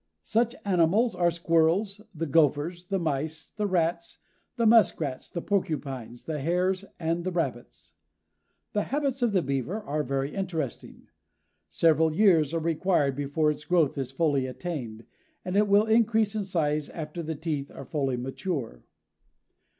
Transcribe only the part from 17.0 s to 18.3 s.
the teeth are fully